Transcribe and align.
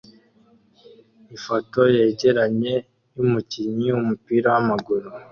Ifoto 1.35 1.81
yegeranye 1.95 2.73
yumukinnyi 3.15 3.87
wumupira 3.95 4.47
wamaguru 4.55 5.09